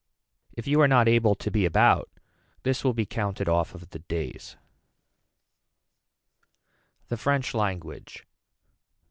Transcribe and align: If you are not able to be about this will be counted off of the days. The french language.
If 0.53 0.65
you 0.65 0.81
are 0.81 0.87
not 0.87 1.07
able 1.07 1.35
to 1.35 1.51
be 1.51 1.63
about 1.63 2.09
this 2.63 2.83
will 2.83 2.95
be 2.95 3.05
counted 3.05 3.47
off 3.47 3.75
of 3.75 3.91
the 3.91 3.99
days. 3.99 4.55
The 7.09 7.17
french 7.17 7.53
language. 7.53 8.25